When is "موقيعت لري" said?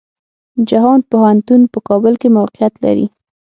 2.37-3.07